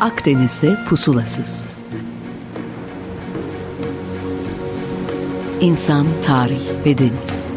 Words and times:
Akdeniz'de 0.00 0.78
pusulasız. 0.88 1.64
İnsan, 5.60 6.06
tarih 6.24 6.60
ve 6.86 6.98
deniz. 6.98 7.48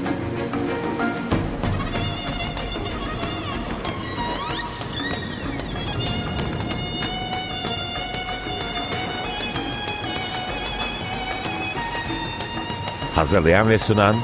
Hazırlayan 13.16 13.70
ve 13.70 13.78
sunan 13.80 14.16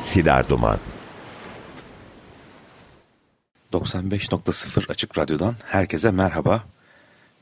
Sidar 0.00 0.48
Duman. 0.48 0.78
95.0 3.72 4.90
Açık 4.90 5.18
Radyo'dan 5.18 5.54
herkese 5.64 6.10
merhaba. 6.10 6.62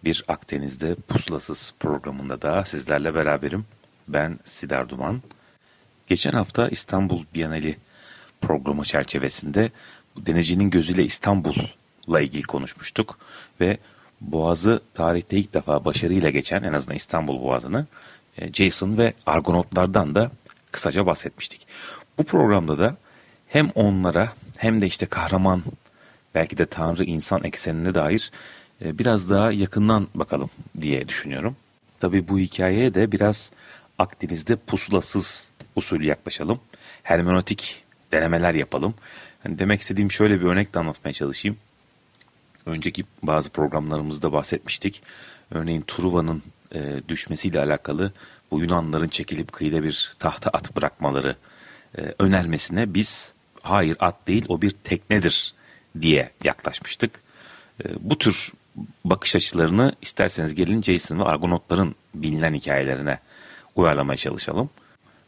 Bir 0.07 0.25
Akdeniz'de 0.29 0.95
pusulasız 0.95 1.75
programında 1.81 2.43
da 2.43 2.65
sizlerle 2.65 3.15
beraberim. 3.15 3.65
Ben 4.09 4.39
Sidar 4.45 4.89
Duman. 4.89 5.23
Geçen 6.07 6.33
hafta 6.33 6.69
İstanbul 6.69 7.25
Bienali 7.35 7.77
programı 8.41 8.85
çerçevesinde 8.85 9.71
denizcinin 10.17 10.71
gözüyle 10.71 11.05
İstanbul'la 11.05 12.21
ilgili 12.21 12.43
konuşmuştuk. 12.43 13.19
Ve 13.61 13.79
Boğaz'ı 14.21 14.81
tarihte 14.95 15.37
ilk 15.37 15.55
defa 15.55 15.85
başarıyla 15.85 16.31
geçen 16.31 16.63
en 16.63 16.73
azından 16.73 16.97
İstanbul 16.97 17.43
Boğazı'nı 17.43 17.87
e, 18.39 18.53
Jason 18.53 18.99
ve 18.99 19.15
Argonautlardan 19.27 20.15
da 20.15 20.31
kısaca 20.73 21.07
bahsetmiştik. 21.07 21.67
Bu 22.19 22.25
programda 22.25 22.79
da 22.79 22.97
hem 23.49 23.71
onlara 23.75 24.33
hem 24.57 24.81
de 24.83 24.87
işte 24.87 25.07
kahraman 25.07 25.63
belki 26.35 26.59
de 26.59 26.67
Tanrı 26.67 27.05
insan 27.05 27.45
eksenine 27.45 27.95
dair 27.95 28.31
biraz 28.81 29.31
daha 29.31 29.53
yakından 29.53 30.09
bakalım 30.15 30.51
diye 30.81 31.09
düşünüyorum. 31.09 31.57
Tabi 32.01 32.29
bu 32.29 32.39
hikayeye 32.39 32.95
de 32.95 33.13
biraz 33.13 33.53
Akdeniz'de 33.99 34.57
pusulasız 34.57 35.51
usulü 35.77 36.05
yaklaşalım. 36.05 36.61
Hermenötik 37.03 37.85
denemeler 38.13 38.55
yapalım. 38.55 38.95
Yani 39.45 39.59
demek 39.59 39.81
istediğim 39.81 40.11
şöyle 40.11 40.41
bir 40.41 40.47
örnek 40.47 40.75
de 40.75 40.79
anlatmaya 40.79 41.13
çalışayım. 41.13 41.57
Önceki 42.67 43.05
bazı 43.23 43.51
programlarımızda 43.51 44.33
bahsetmiştik. 44.33 45.03
Örneğin 45.51 45.85
Truva'nın 45.87 46.43
e, 46.75 47.03
düşmesiyle 47.09 47.61
alakalı 47.61 48.13
bu 48.51 48.61
Yunanların 48.61 49.09
çekilip 49.09 49.53
kıyıda 49.53 49.83
bir 49.83 50.17
tahta 50.19 50.51
at 50.51 50.77
bırakmaları 50.77 51.37
e, 51.99 52.15
önermesine 52.19 52.95
biz 52.95 53.35
hayır 53.63 53.97
at 54.01 54.27
değil 54.27 54.45
o 54.49 54.63
bir 54.63 54.71
teknedir 54.71 55.55
diye 56.01 56.31
yaklaşmıştık. 56.45 57.21
E, 57.85 57.85
bu 58.01 58.19
tür 58.19 58.53
bakış 59.05 59.37
açılarını 59.37 59.95
isterseniz 60.03 60.55
gelin 60.55 60.83
Jason 60.83 61.19
ve 61.19 61.25
Argonautların 61.25 61.95
bilinen 62.15 62.55
hikayelerine 62.55 63.19
uyarlamaya 63.75 64.17
çalışalım. 64.17 64.71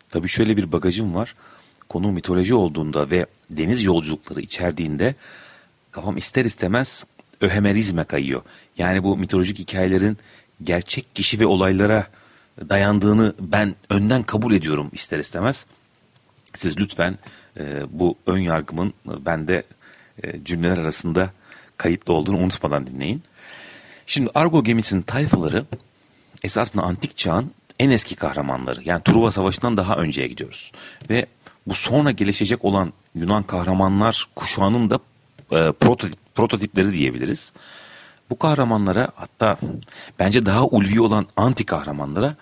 Tabii 0.08 0.28
şöyle 0.28 0.56
bir 0.56 0.72
bagajım 0.72 1.14
var. 1.14 1.34
Konu 1.88 2.12
mitoloji 2.12 2.54
olduğunda 2.54 3.10
ve 3.10 3.26
deniz 3.50 3.84
yolculukları 3.84 4.41
içerdiğinde 4.41 5.14
kafam 5.92 6.16
ister 6.16 6.44
istemez 6.44 7.04
öhemerizme 7.41 8.04
kayıyor. 8.04 8.42
Yani 8.78 9.04
bu 9.04 9.16
mitolojik 9.16 9.58
hikayelerin 9.58 10.19
gerçek 10.62 11.14
kişi 11.14 11.41
ve 11.41 11.46
olaylara 11.46 12.06
dayandığını 12.69 13.34
ben 13.41 13.74
önden 13.91 14.22
kabul 14.22 14.54
ediyorum 14.54 14.91
ister 14.92 15.19
istemez. 15.19 15.66
Siz 16.54 16.80
lütfen 16.80 17.19
e, 17.56 17.82
bu 17.91 18.16
ön 18.26 18.38
yargımın 18.38 18.94
bende 19.06 19.62
e, 20.22 20.44
cümleler 20.44 20.78
arasında 20.78 21.30
kayıtlı 21.79 22.12
olduğunu 22.12 22.39
unutmadan 22.39 22.87
dinleyin. 22.87 23.23
Şimdi 24.06 24.31
Argo 24.34 24.65
gemisinin 24.65 25.03
tayfaları 25.03 25.66
esasında 26.43 26.83
antik 26.83 27.16
çağın 27.16 27.50
en 27.78 27.91
eski 27.91 28.16
kahramanları. 28.16 28.81
Yani 28.84 29.03
Truva 29.03 29.31
Savaşı'ndan 29.31 29.77
daha 29.77 29.97
önceye 29.97 30.28
gidiyoruz. 30.28 30.72
Ve 31.11 31.27
bu 31.67 31.75
sonra 31.75 32.11
gelişecek 32.11 32.65
olan 32.65 32.93
Yunan 33.15 33.43
kahramanlar 33.43 34.28
kuşağının 34.37 34.91
da 34.91 34.99
e, 35.50 35.72
prototip, 35.72 36.34
prototipleri 36.34 36.93
diyebiliriz. 36.93 37.53
Bu 38.31 38.38
kahramanlara 38.38 39.09
hatta 39.15 39.59
bence 40.19 40.47
daha 40.47 40.67
ulvi 40.67 41.00
olan 41.00 41.27
anti 41.37 41.67
kahramanlara 41.67 42.37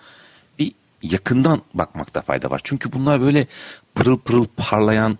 bir 0.59 0.71
yakından 1.01 1.61
bakmakta 1.73 2.21
fayda 2.21 2.49
var. 2.49 2.61
Çünkü 2.63 2.93
bunlar 2.93 3.21
böyle 3.21 3.47
pırıl 3.95 4.19
pırıl 4.19 4.45
parlayan 4.57 5.17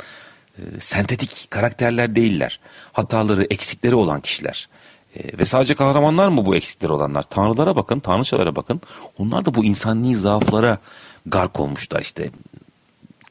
e, 0.57 0.79
sentetik 0.79 1.47
karakterler 1.49 2.15
değiller. 2.15 2.59
Hataları, 2.93 3.47
eksikleri 3.49 3.95
olan 3.95 4.21
kişiler. 4.21 4.69
E, 5.15 5.37
ve 5.37 5.45
sadece 5.45 5.75
kahramanlar 5.75 6.27
mı 6.27 6.45
bu 6.45 6.55
eksikleri 6.55 6.91
olanlar? 6.91 7.23
Tanrılara 7.23 7.75
bakın, 7.75 7.99
tanrıçalara 7.99 8.55
bakın. 8.55 8.81
Onlar 9.17 9.45
da 9.45 9.53
bu 9.53 9.65
insani 9.65 10.15
zaaflara 10.15 10.77
gark 11.25 11.59
olmuşlar 11.59 12.01
işte. 12.01 12.29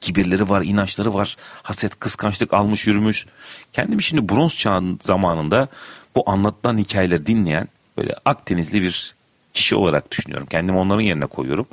Kibirleri 0.01 0.49
var, 0.49 0.63
inançları 0.63 1.15
var, 1.15 1.37
haset, 1.63 2.01
kıskançlık 2.01 2.55
almış 2.55 2.87
yürümüş. 2.87 3.27
Kendimi 3.73 4.03
şimdi 4.03 4.29
bronz 4.29 4.59
çağın 4.59 4.99
zamanında 5.03 5.69
bu 6.15 6.31
anlatılan 6.31 6.79
hikayeleri 6.79 7.27
dinleyen 7.27 7.69
böyle 7.99 8.15
Akdenizli 8.25 8.83
bir 8.83 9.17
kişi 9.53 9.77
olarak 9.77 10.11
düşünüyorum. 10.11 10.47
Kendimi 10.51 10.79
onların 10.79 11.03
yerine 11.03 11.27
koyuyorum. 11.27 11.67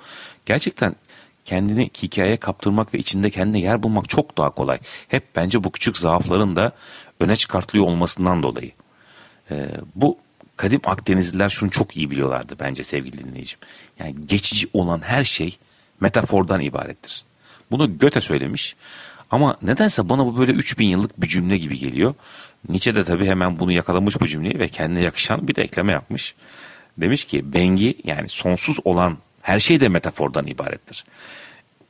Gerçekten 0.46 0.96
kendini 1.46 1.90
hikayeye 2.04 2.38
kaptırmak 2.38 2.94
ve 2.94 2.98
içinde 2.98 3.30
kendine 3.30 3.60
yer 3.60 3.84
bulmak 3.84 4.10
çok 4.10 4.38
daha 4.38 4.50
kolay. 4.50 4.80
Hep 5.08 5.24
bence 5.36 5.64
bu 5.64 5.72
küçük 5.72 5.98
zaafların 5.98 6.56
da 6.56 6.72
öne 7.20 7.36
çıkartılıyor 7.36 7.86
olmasından 7.86 8.44
dolayı. 8.44 8.72
Ee, 9.52 9.70
bu 9.96 10.18
kadim 10.58 10.82
Akdenizliler 10.86 11.50
şunu 11.50 11.72
çok 11.72 11.98
iyi 11.98 12.12
biliyorlardı 12.12 12.56
bence 12.60 12.84
sevgili 12.84 13.24
dinleyicim. 13.24 13.60
Yani 14.00 14.16
geçici 14.26 14.68
olan 14.74 15.02
her 15.02 15.24
şey 15.24 15.58
metafordan 16.00 16.62
ibarettir. 16.62 17.24
Bunu 17.72 17.98
Göte 18.00 18.22
söylemiş. 18.22 18.76
Ama 19.32 19.58
nedense 19.62 20.10
bana 20.10 20.26
bu 20.26 20.38
böyle 20.38 20.52
3000 20.52 20.86
yıllık 20.86 21.22
bir 21.22 21.28
cümle 21.28 21.58
gibi 21.58 21.80
geliyor. 21.80 22.14
Nietzsche 22.70 22.96
de 22.96 23.04
tabii 23.04 23.26
hemen 23.26 23.60
bunu 23.60 23.72
yakalamış 23.72 24.22
bu 24.22 24.28
cümleyi 24.28 24.60
ve 24.60 24.68
kendine 24.68 25.02
yakışan 25.02 25.48
bir 25.48 25.56
de 25.56 25.62
ekleme 25.62 25.92
yapmış. 25.92 26.36
Demiş 26.98 27.26
ki 27.26 27.54
bengi 27.54 27.98
yani 28.04 28.30
sonsuz 28.30 28.78
olan 28.84 29.18
her 29.44 29.60
şey 29.60 29.80
de 29.80 29.90
metafordan 29.90 30.48
ibarettir. 30.48 31.06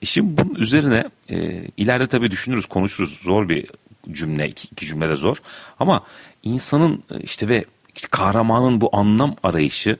E 0.02 0.06
şimdi 0.06 0.38
bunun 0.38 0.56
üzerine 0.56 1.10
e, 1.30 1.64
ileride 1.78 2.08
tabii 2.08 2.32
düşünürüz, 2.32 2.66
konuşuruz. 2.66 3.20
Zor 3.22 3.50
bir 3.50 3.68
cümle, 4.12 4.50
iki, 4.50 4.68
iki 4.68 4.86
cümle 4.86 5.10
de 5.10 5.16
zor. 5.16 5.38
Ama 5.80 6.04
insanın 6.44 7.04
e, 7.12 7.20
işte 7.20 7.48
ve 7.48 7.66
işte 7.96 8.08
kahramanın 8.12 8.82
bu 8.82 8.90
anlam 8.94 9.36
arayışı 9.44 9.98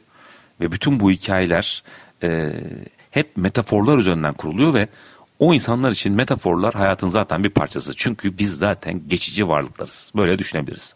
ve 0.62 0.72
bütün 0.72 1.00
bu 1.00 1.12
hikayeler 1.12 1.84
e, 2.24 2.52
hep 3.12 3.38
metaforlar 3.38 3.98
üzerinden 3.98 4.34
kuruluyor 4.34 4.74
ve 4.74 4.88
o 5.40 5.54
insanlar 5.54 5.92
için 5.92 6.14
metaforlar 6.14 6.74
hayatın 6.74 7.10
zaten 7.10 7.44
bir 7.44 7.50
parçası. 7.50 7.94
Çünkü 7.96 8.38
biz 8.38 8.58
zaten 8.58 9.02
geçici 9.08 9.48
varlıklarız. 9.48 10.12
Böyle 10.16 10.40
düşünebiliriz. 10.40 10.96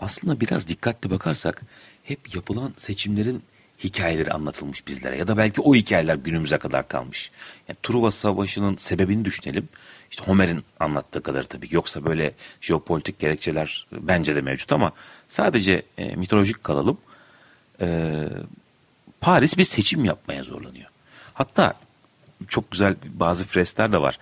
Aslında 0.00 0.40
biraz 0.40 0.68
dikkatli 0.68 1.10
bakarsak 1.10 1.62
hep 2.02 2.34
yapılan 2.34 2.74
seçimlerin 2.76 3.42
hikayeleri 3.84 4.32
anlatılmış 4.32 4.86
bizlere 4.86 5.18
ya 5.18 5.28
da 5.28 5.36
belki 5.36 5.60
o 5.60 5.74
hikayeler 5.74 6.14
günümüze 6.14 6.58
kadar 6.58 6.88
kalmış. 6.88 7.30
Yani 7.68 7.76
Truva 7.82 8.10
Savaşı'nın 8.10 8.76
sebebini 8.76 9.24
düşünelim. 9.24 9.68
İşte 10.10 10.24
Homer'in 10.24 10.64
anlattığı 10.80 11.22
kadar 11.22 11.42
tabii. 11.42 11.68
Yoksa 11.70 12.04
böyle 12.04 12.34
jeopolitik 12.60 13.18
gerekçeler 13.18 13.86
bence 13.92 14.36
de 14.36 14.40
mevcut 14.40 14.72
ama 14.72 14.92
sadece 15.28 15.82
e, 15.98 16.16
mitolojik 16.16 16.64
kalalım. 16.64 16.98
E, 17.80 18.18
Paris 19.20 19.58
bir 19.58 19.64
seçim 19.64 20.04
yapmaya 20.04 20.44
zorlanıyor. 20.44 20.90
Hatta 21.34 21.74
çok 22.48 22.70
güzel 22.70 22.96
bazı 23.04 23.44
freskler 23.44 23.92
de 23.92 24.00
var. 24.00 24.18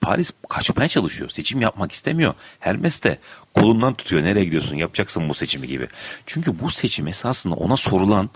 Paris 0.00 0.30
kaçmaya 0.48 0.88
çalışıyor. 0.88 1.30
Seçim 1.30 1.60
yapmak 1.60 1.92
istemiyor. 1.92 2.34
Hermes 2.60 3.02
de 3.02 3.18
kolundan 3.54 3.94
tutuyor. 3.94 4.22
Nereye 4.22 4.44
gidiyorsun? 4.44 4.76
Yapacaksın 4.76 5.28
bu 5.28 5.34
seçimi 5.34 5.66
gibi. 5.66 5.88
Çünkü 6.26 6.60
bu 6.60 6.70
seçim 6.70 7.08
esasında 7.08 7.54
ona 7.54 7.76
sorulan 7.76 8.30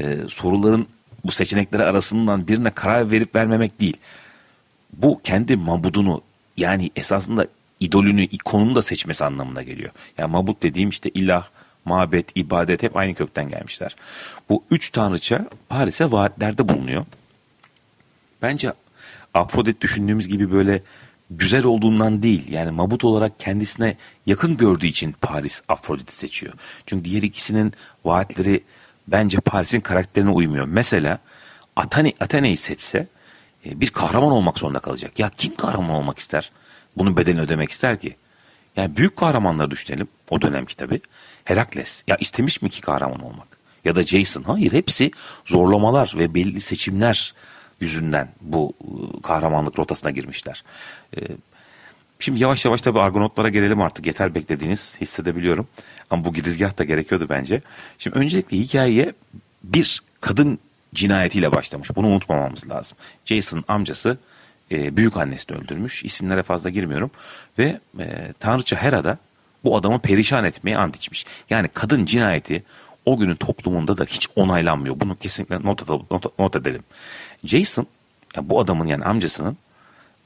e, 0.00 0.18
soruların 0.28 0.86
bu 1.24 1.30
seçenekleri 1.30 1.84
arasından 1.84 2.48
birine 2.48 2.70
karar 2.70 3.10
verip 3.10 3.34
vermemek 3.34 3.80
değil. 3.80 3.96
Bu 4.92 5.20
kendi 5.24 5.56
mabudunu 5.56 6.22
yani 6.56 6.90
esasında 6.96 7.46
idolünü, 7.80 8.22
ikonunu 8.22 8.76
da 8.76 8.82
seçmesi 8.82 9.24
anlamına 9.24 9.62
geliyor. 9.62 9.90
Yani 10.18 10.30
mabut 10.30 10.62
dediğim 10.62 10.88
işte 10.88 11.10
ilah, 11.10 11.48
mabet, 11.84 12.32
ibadet 12.34 12.82
hep 12.82 12.96
aynı 12.96 13.14
kökten 13.14 13.48
gelmişler. 13.48 13.96
Bu 14.48 14.64
üç 14.70 14.90
tanrıça 14.90 15.46
Paris'e 15.68 16.10
vaatlerde 16.10 16.68
bulunuyor. 16.68 17.06
Bence 18.42 18.72
Afrodit 19.34 19.80
düşündüğümüz 19.80 20.28
gibi 20.28 20.52
böyle 20.52 20.82
güzel 21.30 21.64
olduğundan 21.64 22.22
değil 22.22 22.52
yani 22.52 22.70
mabut 22.70 23.04
olarak 23.04 23.40
kendisine 23.40 23.96
yakın 24.26 24.56
gördüğü 24.56 24.86
için 24.86 25.12
Paris 25.12 25.62
Afrodit'i 25.68 26.16
seçiyor. 26.16 26.54
Çünkü 26.86 27.04
diğer 27.04 27.22
ikisinin 27.22 27.72
vaatleri 28.04 28.64
bence 29.08 29.40
Paris'in 29.40 29.80
karakterine 29.80 30.30
uymuyor. 30.30 30.66
Mesela 30.66 31.18
Athene, 31.76 32.12
Athene'yi 32.20 32.56
seçse 32.56 33.06
e, 33.66 33.80
bir 33.80 33.90
kahraman 33.90 34.32
olmak 34.32 34.58
zorunda 34.58 34.78
kalacak. 34.78 35.18
Ya 35.18 35.30
kim 35.36 35.54
kahraman 35.54 35.90
olmak 35.90 36.18
ister? 36.18 36.52
Bunun 36.96 37.16
bedelini 37.16 37.40
ödemek 37.40 37.70
ister 37.70 38.00
ki? 38.00 38.16
Yani 38.76 38.96
büyük 38.96 39.16
kahramanları 39.16 39.70
düşünelim 39.70 40.08
o 40.30 40.42
dönemki 40.42 40.76
tabii. 40.76 41.00
Herakles 41.44 42.02
ya 42.06 42.16
istemiş 42.16 42.62
mi 42.62 42.70
ki 42.70 42.80
kahraman 42.80 43.20
olmak? 43.20 43.54
ya 43.84 43.94
da 43.94 44.02
Jason. 44.02 44.42
Hayır 44.42 44.72
hepsi 44.72 45.10
zorlamalar 45.46 46.14
ve 46.16 46.34
belli 46.34 46.60
seçimler 46.60 47.34
yüzünden 47.84 48.28
bu 48.40 48.72
e, 48.80 49.22
kahramanlık 49.22 49.78
rotasına 49.78 50.10
girmişler. 50.10 50.64
E, 51.16 51.20
şimdi 52.18 52.42
yavaş 52.42 52.64
yavaş 52.64 52.80
tabii 52.80 53.00
Argonautlara 53.00 53.48
gelelim 53.48 53.80
artık. 53.80 54.06
Yeter 54.06 54.34
beklediğiniz 54.34 55.00
hissedebiliyorum. 55.00 55.68
Ama 56.10 56.24
bu 56.24 56.32
girizgah 56.32 56.78
da 56.78 56.84
gerekiyordu 56.84 57.26
bence. 57.30 57.60
Şimdi 57.98 58.18
öncelikle 58.18 58.56
hikayeye 58.56 59.12
bir 59.64 60.02
kadın 60.20 60.58
cinayetiyle 60.94 61.52
başlamış. 61.52 61.96
Bunu 61.96 62.06
unutmamamız 62.06 62.70
lazım. 62.70 62.98
Jason 63.24 63.64
amcası 63.68 64.18
e, 64.70 64.96
büyük 64.96 65.16
annesini 65.16 65.56
öldürmüş. 65.56 66.04
İsimlere 66.04 66.42
fazla 66.42 66.70
girmiyorum. 66.70 67.10
Ve 67.58 67.80
e, 67.98 68.32
Tanrıça 68.40 68.76
Hera'da 68.76 69.18
bu 69.64 69.76
adamı 69.76 69.98
perişan 69.98 70.44
etmeye 70.44 70.78
ant 70.78 70.96
içmiş. 70.96 71.26
Yani 71.50 71.68
kadın 71.68 72.04
cinayeti 72.04 72.64
o 73.06 73.16
günün 73.16 73.34
toplumunda 73.34 73.98
da 73.98 74.04
hiç 74.04 74.28
onaylanmıyor. 74.36 75.00
Bunu 75.00 75.16
kesinlikle 75.18 75.62
not, 75.62 75.88
not, 76.10 76.38
not 76.38 76.56
edelim. 76.56 76.82
Jason 77.44 77.86
yani 78.36 78.50
bu 78.50 78.60
adamın 78.60 78.86
yani 78.86 79.04
amcasının 79.04 79.56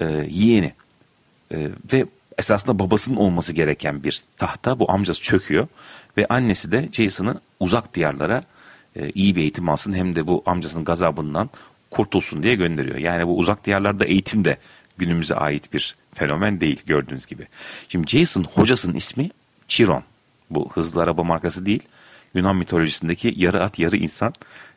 e, 0.00 0.26
yeğeni 0.30 0.74
e, 1.52 1.68
ve 1.92 2.06
esasında 2.38 2.78
babasının 2.78 3.16
olması 3.16 3.52
gereken 3.52 4.04
bir 4.04 4.22
tahta 4.36 4.78
bu 4.78 4.92
amcası 4.92 5.22
çöküyor 5.22 5.68
ve 6.16 6.26
annesi 6.28 6.72
de 6.72 6.88
Jason'ı 6.92 7.40
uzak 7.60 7.94
diyarlara 7.94 8.42
e, 8.96 9.10
iyi 9.10 9.36
bir 9.36 9.40
eğitim 9.40 9.68
alsın 9.68 9.92
hem 9.92 10.16
de 10.16 10.26
bu 10.26 10.42
amcasının 10.46 10.84
gazabından 10.84 11.50
kurtulsun 11.90 12.42
diye 12.42 12.54
gönderiyor. 12.54 12.96
Yani 12.96 13.26
bu 13.26 13.38
uzak 13.38 13.64
diyarlarda 13.64 14.04
eğitim 14.04 14.44
de 14.44 14.58
günümüze 14.98 15.34
ait 15.34 15.72
bir 15.72 15.96
fenomen 16.14 16.60
değil 16.60 16.82
gördüğünüz 16.86 17.26
gibi. 17.26 17.46
Şimdi 17.88 18.06
Jason 18.06 18.44
hocasının 18.44 18.94
ismi 18.94 19.30
Chiron. 19.68 20.02
Bu 20.50 20.72
hızlı 20.72 21.02
araba 21.02 21.22
markası 21.22 21.66
değil. 21.66 21.82
Yunan 22.34 22.56
mitolojisindeki 22.56 23.34
yarı 23.36 23.62
at 23.62 23.78
yarı 23.78 23.96
insan 23.96 24.32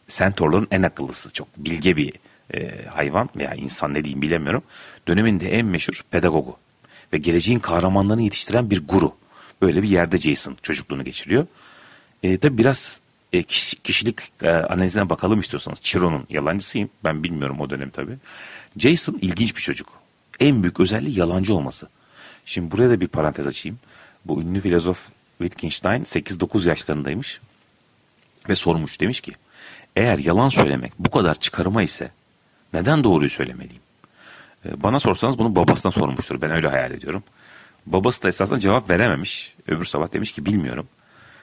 sentorların 0.07 0.67
en 0.71 0.81
akıllısı. 0.81 1.33
Çok 1.33 1.47
bilge 1.57 1.97
bir 1.97 2.13
e, 2.53 2.85
hayvan 2.85 3.29
veya 3.35 3.53
insan 3.53 3.93
ne 3.93 4.03
diyeyim 4.03 4.21
bilemiyorum. 4.21 4.63
Döneminde 5.07 5.49
en 5.49 5.65
meşhur 5.65 6.01
pedagogu 6.11 6.57
ve 7.13 7.17
geleceğin 7.17 7.59
kahramanlarını 7.59 8.21
yetiştiren 8.21 8.69
bir 8.69 8.87
guru. 8.87 9.15
Böyle 9.61 9.83
bir 9.83 9.89
yerde 9.89 10.17
Jason 10.17 10.57
çocukluğunu 10.61 11.03
geçiriyor. 11.03 11.47
E, 12.23 12.37
tabi 12.37 12.57
biraz 12.57 13.01
e, 13.33 13.43
kişilik 13.43 14.19
e, 14.43 14.49
analizine 14.49 15.09
bakalım 15.09 15.39
istiyorsanız. 15.39 15.79
Chiron'un 15.81 16.25
yalancısıyım. 16.29 16.89
Ben 17.03 17.23
bilmiyorum 17.23 17.59
o 17.59 17.69
dönem 17.69 17.89
tabi. 17.89 18.17
Jason 18.77 19.17
ilginç 19.21 19.55
bir 19.55 19.61
çocuk. 19.61 19.89
En 20.39 20.63
büyük 20.63 20.79
özelliği 20.79 21.19
yalancı 21.19 21.55
olması. 21.55 21.89
Şimdi 22.45 22.71
buraya 22.71 22.89
da 22.89 23.01
bir 23.01 23.07
parantez 23.07 23.47
açayım. 23.47 23.79
Bu 24.25 24.41
ünlü 24.41 24.59
filozof 24.59 25.09
Wittgenstein 25.41 26.03
8-9 26.03 26.67
yaşlarındaymış 26.67 27.41
ve 28.49 28.55
sormuş 28.55 28.99
demiş 28.99 29.21
ki 29.21 29.31
eğer 29.95 30.17
yalan 30.17 30.49
söylemek 30.49 30.93
bu 30.99 31.11
kadar 31.11 31.35
çıkarıma 31.35 31.83
ise 31.83 32.11
neden 32.73 33.03
doğruyu 33.03 33.29
söylemeliyim? 33.29 33.81
E, 34.65 34.83
bana 34.83 34.99
sorsanız 34.99 35.37
bunu 35.39 35.55
babasına 35.55 35.91
sormuştur. 35.91 36.41
Ben 36.41 36.51
öyle 36.51 36.67
hayal 36.67 36.91
ediyorum. 36.91 37.23
Babası 37.85 38.23
da 38.23 38.27
esasında 38.27 38.59
cevap 38.59 38.89
verememiş. 38.89 39.55
Öbür 39.67 39.85
sabah 39.85 40.13
demiş 40.13 40.31
ki 40.31 40.45
bilmiyorum. 40.45 40.87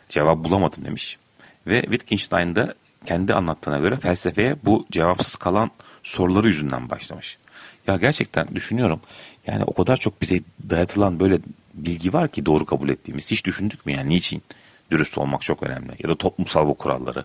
Cevap 0.09 0.45
bulamadım 0.45 0.85
demiş. 0.85 1.19
Ve 1.67 1.83
Wittgenstein 1.83 2.57
de 2.57 2.75
kendi 3.07 3.35
anlattığına 3.35 3.79
göre 3.79 3.97
felsefeye 3.97 4.57
bu 4.65 4.87
cevapsız 4.91 5.37
kalan 5.37 5.71
soruları 6.03 6.49
yüzünden 6.49 6.91
başlamış. 6.91 7.39
Ya 7.87 7.97
gerçekten 7.97 8.55
düşünüyorum 8.55 9.01
yani 9.47 9.65
o 9.65 9.75
kadar 9.75 9.97
çok 9.97 10.23
bize 10.23 10.41
dayatılan 10.71 11.21
böyle 11.21 11.39
bilgi 11.85 12.13
var 12.13 12.29
ki 12.29 12.47
doğru 12.47 12.65
kabul 12.65 12.89
ettiğimiz. 12.89 13.31
Hiç 13.31 13.45
düşündük 13.45 13.87
mü 13.87 13.93
yani 13.93 14.09
niçin 14.09 14.43
dürüst 14.91 15.19
olmak 15.19 15.43
çok 15.43 15.63
önemli 15.63 15.93
ya 16.03 16.09
da 16.09 16.15
toplumsal 16.15 16.69
bu 16.69 16.75
kuralları. 16.75 17.25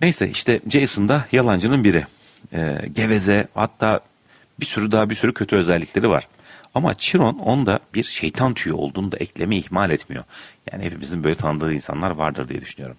Neyse 0.00 0.28
işte 0.28 0.60
Jason 0.70 1.08
da 1.08 1.26
yalancının 1.32 1.84
biri. 1.84 2.06
Ee, 2.52 2.78
geveze 2.92 3.48
hatta 3.54 4.00
bir 4.60 4.66
sürü 4.66 4.92
daha 4.92 5.10
bir 5.10 5.14
sürü 5.14 5.34
kötü 5.34 5.56
özellikleri 5.56 6.10
var. 6.10 6.28
Ama 6.74 6.94
Chiron 6.94 7.38
onda 7.38 7.80
bir 7.94 8.02
şeytan 8.02 8.54
tüyü 8.54 8.74
olduğunu 8.74 9.12
da 9.12 9.16
ekleme 9.16 9.56
ihmal 9.56 9.90
etmiyor. 9.90 10.24
Yani 10.72 10.84
hepimizin 10.84 11.24
böyle 11.24 11.34
tanıdığı 11.34 11.74
insanlar 11.74 12.10
vardır 12.10 12.48
diye 12.48 12.60
düşünüyorum. 12.60 12.96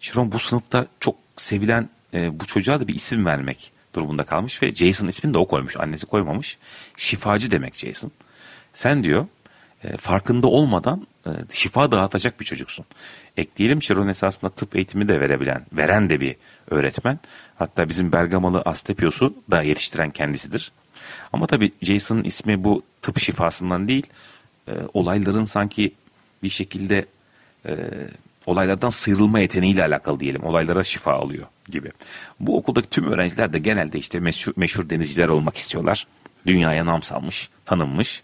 Chiron 0.00 0.32
bu 0.32 0.38
sınıfta 0.38 0.86
çok 1.00 1.16
sevilen 1.36 1.88
e, 2.14 2.40
bu 2.40 2.46
çocuğa 2.46 2.80
da 2.80 2.88
bir 2.88 2.94
isim 2.94 3.26
vermek 3.26 3.72
durumunda 3.94 4.24
kalmış 4.24 4.62
ve 4.62 4.70
Jason 4.70 5.06
ismini 5.06 5.34
de 5.34 5.38
o 5.38 5.46
koymuş. 5.46 5.76
Annesi 5.76 6.06
koymamış. 6.06 6.58
Şifacı 6.96 7.50
demek 7.50 7.74
Jason. 7.74 8.10
Sen 8.72 9.04
diyor 9.04 9.26
e, 9.84 9.96
farkında 9.96 10.46
olmadan 10.46 11.06
e, 11.26 11.30
şifa 11.52 11.92
dağıtacak 11.92 12.40
bir 12.40 12.44
çocuksun. 12.44 12.84
Ekleyelim 13.36 13.80
Chiron 13.80 14.08
esasında 14.08 14.50
tıp 14.50 14.76
eğitimi 14.76 15.08
de 15.08 15.20
verebilen, 15.20 15.66
veren 15.72 16.10
de 16.10 16.20
bir 16.20 16.36
öğretmen. 16.70 17.18
Hatta 17.56 17.88
bizim 17.88 18.12
Bergamalı 18.12 18.62
Astepios'u 18.64 19.34
da 19.50 19.62
yetiştiren 19.62 20.10
kendisidir. 20.10 20.72
Ama 21.32 21.46
tabii 21.46 21.72
Jason'ın 21.82 22.24
ismi 22.24 22.64
bu 22.64 22.82
tıp 23.02 23.18
şifasından 23.18 23.88
değil, 23.88 24.06
e, 24.68 24.72
olayların 24.94 25.44
sanki 25.44 25.92
bir 26.42 26.50
şekilde 26.50 27.06
olaylardan 28.46 28.88
sıyrılma 28.88 29.40
yeteneğiyle 29.40 29.84
alakalı 29.84 30.20
diyelim. 30.20 30.44
Olaylara 30.44 30.84
şifa 30.84 31.12
alıyor 31.12 31.46
gibi. 31.68 31.90
Bu 32.40 32.56
okuldaki 32.56 32.90
tüm 32.90 33.12
öğrenciler 33.12 33.52
de 33.52 33.58
genelde 33.58 33.98
işte 33.98 34.20
meşhur, 34.20 34.52
meşhur 34.56 34.90
denizciler 34.90 35.28
olmak 35.28 35.56
istiyorlar. 35.56 36.06
Dünyaya 36.46 36.86
nam 36.86 37.02
salmış, 37.02 37.50
tanınmış. 37.64 38.22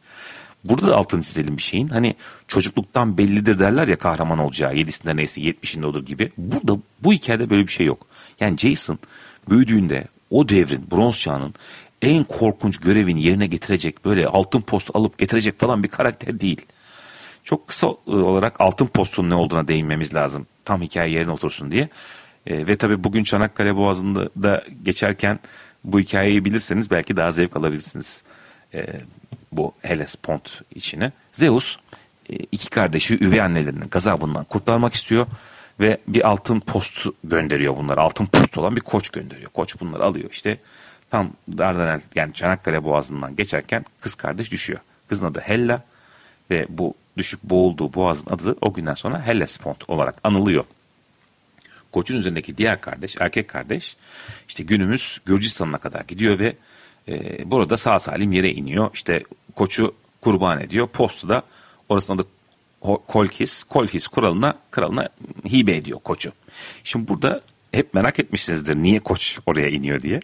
Burada 0.68 0.88
da 0.88 0.96
altını 0.96 1.22
çizelim 1.22 1.56
bir 1.56 1.62
şeyin. 1.62 1.88
Hani 1.88 2.16
çocukluktan 2.48 3.18
bellidir 3.18 3.58
derler 3.58 3.88
ya 3.88 3.98
kahraman 3.98 4.38
olacağı. 4.38 4.76
Yedisinde 4.76 5.16
neyse 5.16 5.40
yetmişinde 5.40 5.86
olur 5.86 6.06
gibi. 6.06 6.32
Burada 6.38 6.80
bu 7.04 7.12
hikayede 7.12 7.50
böyle 7.50 7.66
bir 7.66 7.72
şey 7.72 7.86
yok. 7.86 8.06
Yani 8.40 8.58
Jason 8.58 8.98
büyüdüğünde 9.50 10.04
o 10.30 10.48
devrin 10.48 10.86
bronz 10.90 11.20
çağının 11.20 11.54
en 12.02 12.24
korkunç 12.24 12.78
görevini 12.78 13.22
yerine 13.22 13.46
getirecek 13.46 14.04
böyle 14.04 14.26
altın 14.26 14.60
post 14.60 14.90
alıp 14.94 15.18
getirecek 15.18 15.60
falan 15.60 15.82
bir 15.82 15.88
karakter 15.88 16.40
değil. 16.40 16.66
Çok 17.44 17.68
kısa 17.68 17.86
e, 17.86 18.10
olarak 18.10 18.60
altın 18.60 18.86
postun 18.86 19.30
ne 19.30 19.34
olduğuna 19.34 19.68
değinmemiz 19.68 20.14
lazım. 20.14 20.46
Tam 20.64 20.82
hikaye 20.82 21.12
yerine 21.12 21.30
otursun 21.30 21.70
diye. 21.70 21.88
E, 22.46 22.66
ve 22.66 22.76
tabii 22.76 23.04
bugün 23.04 23.24
Çanakkale 23.24 23.76
Boğazı'nda 23.76 24.28
da 24.42 24.64
geçerken 24.82 25.40
bu 25.84 26.00
hikayeyi 26.00 26.44
bilirseniz 26.44 26.90
belki 26.90 27.16
daha 27.16 27.32
zevk 27.32 27.56
alabilirsiniz. 27.56 28.24
E, 28.74 28.86
bu 29.52 29.72
Hellespont 29.82 30.62
içine. 30.74 31.12
Zeus 31.32 31.76
e, 32.30 32.34
iki 32.36 32.70
kardeşi 32.70 33.24
üvey 33.24 33.40
annelerinin 33.40 33.88
gazabından 33.90 34.44
kurtarmak 34.44 34.94
istiyor 34.94 35.26
ve 35.80 35.98
bir 36.08 36.28
altın 36.28 36.60
post 36.60 37.06
gönderiyor 37.24 37.76
bunlar. 37.76 37.98
Altın 37.98 38.26
post 38.26 38.58
olan 38.58 38.76
bir 38.76 38.80
koç 38.80 39.08
gönderiyor. 39.08 39.50
Koç 39.50 39.80
bunları 39.80 40.04
alıyor 40.04 40.30
işte 40.32 40.58
tam 41.10 41.32
Dardanel 41.58 42.00
yani 42.14 42.32
Çanakkale 42.32 42.84
Boğazı'ndan 42.84 43.36
geçerken 43.36 43.84
kız 44.00 44.14
kardeş 44.14 44.52
düşüyor. 44.52 44.80
Kızın 45.08 45.26
adı 45.26 45.40
Hella 45.40 45.84
ve 46.50 46.66
bu 46.68 46.94
düşüp 47.18 47.42
boğulduğu 47.42 47.94
boğazın 47.94 48.30
adı 48.30 48.56
o 48.60 48.72
günden 48.72 48.94
sonra 48.94 49.26
Hellespont 49.26 49.90
olarak 49.90 50.14
anılıyor. 50.24 50.64
Koçun 51.92 52.16
üzerindeki 52.16 52.58
diğer 52.58 52.80
kardeş, 52.80 53.16
erkek 53.20 53.48
kardeş 53.48 53.96
işte 54.48 54.64
günümüz 54.64 55.20
Gürcistan'a 55.26 55.78
kadar 55.78 56.00
gidiyor 56.00 56.38
ve 56.38 56.56
e, 57.08 57.50
burada 57.50 57.76
sağ 57.76 57.98
salim 57.98 58.32
yere 58.32 58.50
iniyor. 58.50 58.90
İşte 58.94 59.22
koçu 59.56 59.94
kurban 60.20 60.60
ediyor. 60.60 60.88
Postu 60.88 61.28
da 61.28 61.42
orasında 61.88 62.22
da 62.22 62.26
Kolkis, 63.06 63.64
Kolkis 63.64 64.08
kralına, 64.08 64.54
kralına 64.70 65.08
hibe 65.48 65.76
ediyor 65.76 65.98
koçu. 65.98 66.32
Şimdi 66.84 67.08
burada 67.08 67.40
hep 67.72 67.94
merak 67.94 68.18
etmişsinizdir 68.18 68.76
niye 68.76 69.00
koç 69.00 69.38
oraya 69.46 69.68
iniyor 69.68 70.00
diye. 70.00 70.20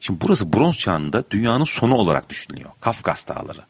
Şimdi 0.00 0.20
burası 0.20 0.52
bronz 0.52 0.78
çağında 0.78 1.24
dünyanın 1.30 1.64
sonu 1.64 1.94
olarak 1.94 2.30
düşünülüyor. 2.30 2.70
Kafkas 2.80 3.28
dağları. 3.28 3.60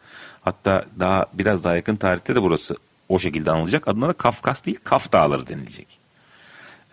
Hatta 0.41 0.85
daha 1.01 1.27
biraz 1.33 1.65
daha 1.65 1.77
yakın 1.77 1.97
tarihte 1.97 2.35
de 2.35 2.43
burası 2.43 2.77
o 3.09 3.19
şekilde 3.19 3.51
anılacak. 3.51 3.89
Adına 3.89 4.09
da 4.09 4.13
Kafkas 4.13 4.65
değil 4.65 4.79
Kaf 4.85 5.13
dağları 5.13 5.47
denilecek 5.47 6.02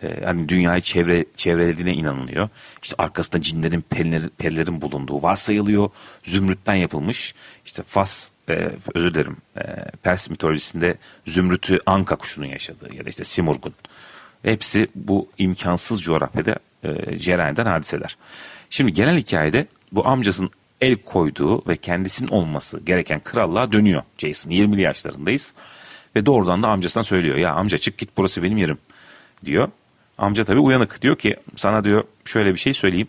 e, 0.02 0.24
hani 0.24 0.48
dünyayı 0.48 0.80
çevre 0.80 1.24
çevrelediğine 1.36 1.94
inanılıyor. 1.94 2.48
İşte 2.82 2.96
arkasında 2.98 3.42
cinlerin, 3.42 3.80
perilerin, 3.80 4.32
perilerin 4.38 4.80
bulunduğu 4.80 5.22
varsayılıyor. 5.22 5.90
Zümrütten 6.24 6.74
yapılmış. 6.74 7.34
İşte 7.64 7.82
Fas, 7.82 8.30
e, 8.48 8.70
özür 8.94 9.14
dilerim, 9.14 9.36
e, 9.56 9.62
Pers 10.02 10.30
mitolojisinde 10.30 10.96
zümrütü 11.26 11.78
Anka 11.86 12.16
kuşunun 12.16 12.46
yaşadığı 12.46 12.94
ya 12.94 13.04
da 13.04 13.08
işte 13.08 13.24
Simurg'un. 13.24 13.74
Hepsi 14.42 14.88
bu 14.94 15.28
imkansız 15.38 16.02
coğrafyada 16.02 16.56
e, 16.84 17.18
cereyan 17.18 17.54
eden 17.54 17.66
hadiseler. 17.66 18.16
Şimdi 18.70 18.92
genel 18.92 19.16
hikayede 19.16 19.66
bu 19.92 20.08
amcasının 20.08 20.50
el 20.80 20.96
koyduğu 20.96 21.68
ve 21.68 21.76
kendisinin 21.76 22.28
olması 22.28 22.80
gereken 22.80 23.20
krallığa 23.20 23.72
dönüyor 23.72 24.02
Jason. 24.18 24.50
20'li 24.50 24.82
yaşlarındayız. 24.82 25.54
Ve 26.16 26.26
doğrudan 26.26 26.62
da 26.62 26.68
amcasına 26.68 27.04
söylüyor. 27.04 27.36
Ya 27.36 27.52
amca 27.52 27.78
çık 27.78 27.98
git 27.98 28.10
burası 28.16 28.42
benim 28.42 28.58
yerim 28.58 28.78
diyor. 29.44 29.68
Amca 30.20 30.44
tabii 30.44 30.60
uyanık. 30.60 31.02
Diyor 31.02 31.16
ki 31.16 31.36
sana 31.56 31.84
diyor 31.84 32.04
şöyle 32.24 32.52
bir 32.52 32.58
şey 32.58 32.74
söyleyeyim. 32.74 33.08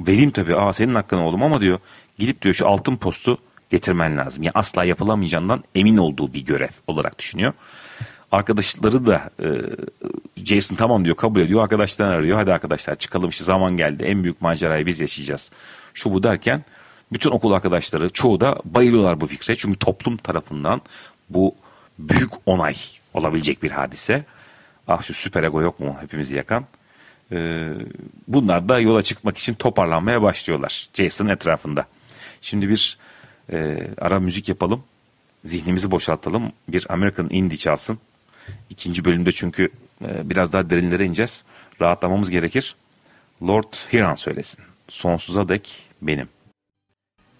Vereyim 0.00 0.30
tabii 0.30 0.56
aa 0.56 0.72
senin 0.72 0.94
hakkına 0.94 1.26
oğlum 1.26 1.42
ama 1.42 1.60
diyor 1.60 1.78
gidip 2.18 2.42
diyor 2.42 2.54
şu 2.54 2.68
altın 2.68 2.96
postu 2.96 3.38
getirmen 3.70 4.18
lazım. 4.18 4.42
Yani 4.42 4.52
asla 4.54 4.84
yapılamayacağından 4.84 5.64
emin 5.74 5.96
olduğu 5.96 6.32
bir 6.32 6.44
görev 6.44 6.68
olarak 6.86 7.18
düşünüyor. 7.18 7.52
Arkadaşları 8.32 9.06
da 9.06 9.30
e, 9.42 9.48
Jason 10.44 10.76
tamam 10.76 11.04
diyor 11.04 11.16
kabul 11.16 11.40
ediyor. 11.40 11.62
Arkadaşlarını 11.62 12.14
arıyor. 12.14 12.38
Hadi 12.38 12.52
arkadaşlar 12.52 12.94
çıkalım 12.94 13.30
işte 13.30 13.44
zaman 13.44 13.76
geldi. 13.76 14.04
En 14.04 14.22
büyük 14.22 14.42
macerayı 14.42 14.86
biz 14.86 15.00
yaşayacağız. 15.00 15.50
Şu 15.94 16.12
bu 16.12 16.22
derken 16.22 16.64
bütün 17.12 17.30
okul 17.30 17.52
arkadaşları 17.52 18.08
çoğu 18.08 18.40
da 18.40 18.60
bayılıyorlar 18.64 19.20
bu 19.20 19.26
fikre. 19.26 19.56
Çünkü 19.56 19.78
toplum 19.78 20.16
tarafından 20.16 20.80
bu 21.30 21.54
büyük 21.98 22.30
onay 22.46 22.74
olabilecek 23.14 23.62
bir 23.62 23.70
hadise. 23.70 24.24
Ah 24.88 25.02
şu 25.02 25.14
süper 25.14 25.42
ego 25.42 25.62
yok 25.62 25.80
mu 25.80 25.96
hepimizi 26.00 26.36
yakan. 26.36 26.66
Ee, 27.32 27.72
bunlar 28.28 28.68
da 28.68 28.80
yola 28.80 29.02
çıkmak 29.02 29.38
için 29.38 29.54
toparlanmaya 29.54 30.22
başlıyorlar 30.22 30.86
Jason 30.94 31.26
etrafında. 31.26 31.86
Şimdi 32.40 32.68
bir 32.68 32.98
e, 33.52 33.88
ara 33.98 34.20
müzik 34.20 34.48
yapalım. 34.48 34.84
Zihnimizi 35.44 35.90
boşaltalım. 35.90 36.52
Bir 36.68 36.86
American 36.88 37.28
Indie 37.30 37.58
çalsın. 37.58 37.98
İkinci 38.70 39.04
bölümde 39.04 39.32
çünkü 39.32 39.70
e, 40.04 40.30
biraz 40.30 40.52
daha 40.52 40.70
derinlere 40.70 41.04
ineceğiz. 41.04 41.44
Rahatlamamız 41.80 42.30
gerekir. 42.30 42.76
Lord 43.42 43.74
Hiran 43.92 44.14
söylesin. 44.14 44.64
Sonsuza 44.88 45.48
dek 45.48 45.88
benim. 46.02 46.28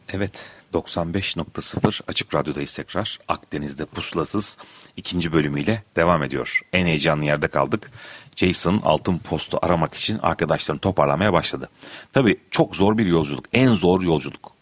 Evet 0.09 0.50
95.0 0.76 2.00
Açık 2.09 2.35
Radyo'dayız 2.35 2.75
tekrar. 2.75 3.18
Akdeniz'de 3.28 3.85
pusulasız 3.85 4.59
ikinci 4.97 5.33
bölümüyle 5.33 5.83
devam 5.97 6.23
ediyor. 6.23 6.61
En 6.73 6.87
heyecanlı 6.87 7.25
yerde 7.25 7.49
kaldık. 7.49 7.90
Jason 8.37 8.80
altın 8.85 9.18
postu 9.18 9.59
aramak 9.62 9.95
için 9.95 10.18
arkadaşlarını 10.18 10.80
toparlamaya 10.80 11.33
başladı. 11.33 11.68
Tabii 12.12 12.40
çok 12.50 12.76
zor 12.76 12.99
bir 12.99 13.06
yolculuk. 13.06 13.45
En 13.52 13.68
zor 13.68 14.02
yolculuk. 14.02 14.52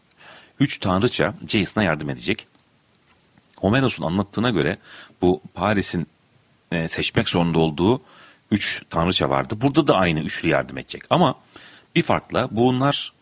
Üç 0.60 0.78
tanrıça 0.78 1.34
Jason'a 1.46 1.84
yardım 1.84 2.10
edecek. 2.10 2.46
Homeros'un 3.56 4.04
anlattığına 4.04 4.50
göre 4.50 4.78
bu 5.22 5.42
Paris'in 5.54 6.06
e, 6.72 6.88
seçmek 6.88 7.28
zorunda 7.28 7.58
olduğu 7.58 8.02
üç 8.50 8.82
tanrıça 8.90 9.30
vardı. 9.30 9.54
Burada 9.60 9.86
da 9.86 9.96
aynı 9.96 10.20
üçlü 10.20 10.48
yardım 10.48 10.78
edecek. 10.78 11.02
Ama 11.10 11.34
bir 11.94 12.02
farkla 12.02 12.48
bunlar 12.50 13.12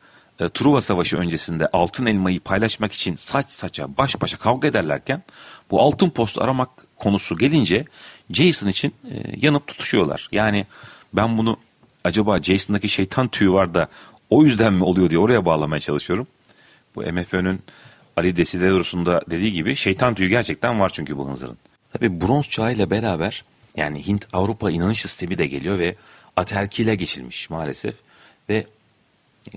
e, 0.41 0.49
Truva 0.49 0.81
Savaşı 0.81 1.17
öncesinde 1.17 1.69
altın 1.73 2.07
elmayı 2.07 2.41
paylaşmak 2.41 2.93
için 2.93 3.17
saç 3.17 3.51
saça 3.51 3.97
baş 3.97 4.21
başa 4.21 4.39
kavga 4.39 4.69
ederlerken 4.69 5.23
bu 5.71 5.81
altın 5.81 6.11
post 6.11 6.39
aramak 6.39 6.69
konusu 6.97 7.39
gelince 7.39 7.85
Jason 8.31 8.69
için 8.69 8.95
e, 9.11 9.15
yanıp 9.37 9.67
tutuşuyorlar. 9.67 10.29
Yani 10.33 10.67
ben 11.13 11.39
bunu 11.39 11.57
acaba 12.05 12.43
Jason'daki 12.43 12.89
şeytan 12.89 13.29
tüyü 13.29 13.53
var 13.53 13.75
da 13.75 13.89
o 14.31 14.45
yüzden 14.45 14.73
mi 14.73 14.85
oluyor 14.85 15.11
diye 15.11 15.19
oraya 15.19 15.45
bağlamaya 15.45 15.81
çalışıyorum. 15.81 16.27
Bu 16.95 17.03
MFÖ'nün 17.03 17.61
Ali 18.17 18.37
Desiderios'un 18.37 19.07
da 19.07 19.23
dediği 19.31 19.53
gibi 19.53 19.77
şeytan 19.77 20.15
tüyü 20.15 20.29
gerçekten 20.29 20.81
var 20.81 20.91
çünkü 20.95 21.19
bu 21.19 21.29
hınzırın. 21.29 21.59
Tabi 21.93 22.21
bronz 22.21 22.49
çağı 22.49 22.73
ile 22.73 22.91
beraber 22.91 23.45
yani 23.77 24.07
Hint 24.07 24.27
Avrupa 24.33 24.71
inanış 24.71 25.01
sistemi 25.01 25.39
de 25.39 25.47
geliyor 25.47 25.79
ve 25.79 25.95
aterkiyle 26.37 26.95
geçilmiş 26.95 27.51
maalesef. 27.51 27.95
Ve 28.49 28.67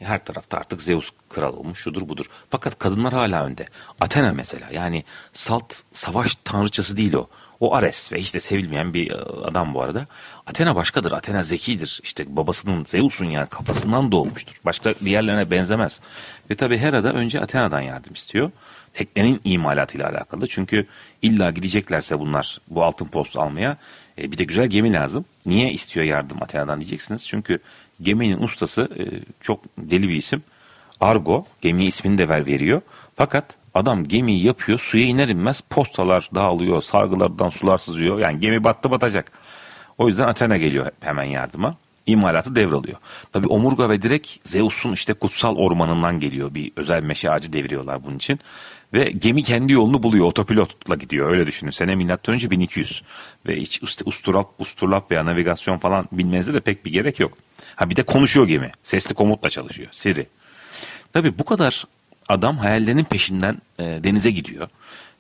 her 0.01 0.25
tarafta 0.25 0.58
artık 0.58 0.82
Zeus 0.82 1.12
kral 1.30 1.54
olmuş 1.54 1.80
şudur 1.80 2.10
budur. 2.10 2.25
Fakat 2.50 2.80
kadınlar 2.80 3.13
hala 3.13 3.46
önde. 3.46 3.65
Athena 4.01 4.34
mesela 4.34 4.68
yani 4.72 5.04
salt 5.34 5.74
savaş 5.94 6.36
tanrıçası 6.36 6.98
değil 6.98 7.13
o. 7.13 7.27
O 7.60 7.75
Ares 7.75 8.12
ve 8.12 8.20
işte 8.20 8.39
sevilmeyen 8.39 8.94
bir 8.94 9.12
e, 9.12 9.15
adam 9.44 9.74
bu 9.74 9.82
arada. 9.82 10.08
Athena 10.46 10.75
başkadır. 10.75 11.12
Athena 11.12 11.44
zekidir. 11.44 12.00
İşte 12.04 12.36
babasının 12.36 12.84
Zeus'un 12.84 13.25
yani 13.25 13.50
kafasından 13.50 14.12
doğmuştur. 14.12 14.56
Başka 14.65 14.96
diğerlerine 14.96 15.51
benzemez. 15.51 16.01
Ve 16.51 16.56
tabi 16.56 16.77
Hera 16.77 17.04
da 17.04 17.13
önce 17.13 17.42
Athena'dan 17.42 17.82
yardım 17.82 18.13
istiyor. 18.13 18.51
Teknenin 18.94 19.42
imalatıyla 19.44 20.10
alakalı. 20.10 20.48
Çünkü 20.48 20.88
illa 21.22 21.51
gideceklerse 21.51 22.20
bunlar 22.20 22.58
bu 22.68 22.84
altın 22.84 23.06
postu 23.06 23.42
almaya 23.42 23.77
e, 24.18 24.32
bir 24.32 24.38
de 24.38 24.44
güzel 24.44 24.68
gemi 24.68 24.94
lazım. 24.94 25.25
Niye 25.46 25.72
istiyor 25.72 26.06
yardım 26.06 26.44
Athena'dan 26.44 26.80
diyeceksiniz. 26.80 27.27
Çünkü 27.27 27.60
geminin 28.02 28.42
ustası 28.44 28.90
e, 29.00 29.04
çok 29.42 29.60
deli 29.78 30.10
bir 30.10 30.16
isim. 30.16 30.44
Argo 31.02 31.46
gemiye 31.62 31.88
ismini 31.88 32.18
de 32.18 32.30
ver 32.30 32.46
veriyor. 32.46 32.82
Fakat 33.16 33.56
adam 33.74 34.04
gemiyi 34.04 34.46
yapıyor 34.46 34.80
suya 34.80 35.06
iner 35.06 35.28
inmez 35.28 35.62
postalar 35.62 36.30
dağılıyor 36.36 36.82
sargılardan 36.82 37.50
sular 37.50 37.78
sızıyor. 37.78 38.20
Yani 38.20 38.40
gemi 38.40 38.64
battı 38.64 38.92
batacak. 38.92 39.32
O 39.98 40.08
yüzden 40.08 40.28
Athena 40.28 40.58
geliyor 40.58 40.92
hemen 41.02 41.24
yardıma. 41.24 41.78
İmalatı 42.06 42.56
devralıyor. 42.56 42.98
Tabi 43.32 43.48
omurga 43.48 43.90
ve 43.90 44.02
direk 44.02 44.42
Zeus'un 44.44 44.94
işte 44.94 45.14
kutsal 45.14 45.56
ormanından 45.56 46.20
geliyor. 46.20 46.54
Bir 46.54 46.72
özel 46.76 47.04
meşe 47.04 47.32
ağacı 47.32 47.54
deviriyorlar 47.54 48.04
bunun 48.04 48.16
için. 48.16 48.40
Ve 48.94 49.12
gemi 49.12 49.44
kendi 49.44 49.74
yolunu 49.74 50.04
buluyor. 50.04 50.26
Otopilotla 50.26 50.96
gidiyor. 50.96 51.30
Öyle 51.30 51.46
düşünün. 51.46 51.72
Sene 51.72 51.96
milattan 51.96 52.36
önce 52.36 52.52
1200. 52.52 53.04
Ve 53.48 53.56
hiç 53.56 53.82
usturlap, 54.06 54.50
usturlap 54.60 55.12
veya 55.12 55.26
navigasyon 55.26 55.78
falan 55.78 56.08
bilmenize 56.12 56.54
de 56.54 56.60
pek 56.60 56.86
bir 56.86 56.92
gerek 56.92 57.20
yok. 57.20 57.38
Ha 57.76 57.90
bir 57.90 57.96
de 57.96 58.04
konuşuyor 58.04 58.48
gemi. 58.48 58.72
Sesli 58.84 59.16
komutla 59.16 59.50
çalışıyor. 59.50 59.90
Siri. 59.92 60.28
Tabi 61.14 61.40
bu 61.40 61.46
kadar 61.46 61.86
adam 62.30 62.58
hayallerinin 62.58 63.04
peşinden 63.04 63.58
e, 63.80 63.84
denize 63.84 64.32
gidiyor. 64.32 64.68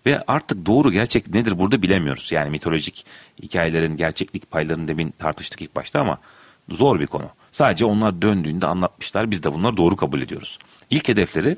Ve 0.05 0.23
artık 0.27 0.65
doğru 0.65 0.91
gerçek 0.91 1.29
nedir 1.29 1.59
burada 1.59 1.81
bilemiyoruz. 1.81 2.31
Yani 2.31 2.49
mitolojik 2.49 3.05
hikayelerin 3.43 3.97
gerçeklik 3.97 4.51
paylarını 4.51 4.87
demin 4.87 5.11
tartıştık 5.11 5.61
ilk 5.61 5.75
başta 5.75 6.01
ama 6.01 6.17
zor 6.69 6.99
bir 6.99 7.07
konu. 7.07 7.29
Sadece 7.51 7.85
onlar 7.85 8.21
döndüğünde 8.21 8.67
anlatmışlar 8.67 9.31
biz 9.31 9.43
de 9.43 9.53
bunları 9.53 9.77
doğru 9.77 9.95
kabul 9.95 10.21
ediyoruz. 10.21 10.59
İlk 10.89 11.07
hedefleri 11.07 11.57